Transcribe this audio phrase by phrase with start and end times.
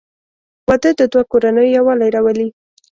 [0.67, 2.47] •واده د دوه کورنیو یووالی راولي.